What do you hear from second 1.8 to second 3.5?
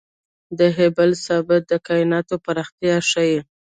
کائناتو پراختیا ښيي.